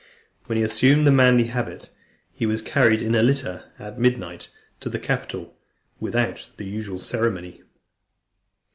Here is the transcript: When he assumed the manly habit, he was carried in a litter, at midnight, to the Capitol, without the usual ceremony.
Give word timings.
When 0.47 0.57
he 0.57 0.63
assumed 0.63 1.05
the 1.05 1.11
manly 1.11 1.43
habit, 1.43 1.91
he 2.33 2.47
was 2.47 2.63
carried 2.63 3.03
in 3.03 3.13
a 3.13 3.21
litter, 3.21 3.65
at 3.77 3.99
midnight, 3.99 4.49
to 4.79 4.89
the 4.89 4.97
Capitol, 4.97 5.55
without 5.99 6.49
the 6.57 6.65
usual 6.65 6.97
ceremony. 6.97 7.61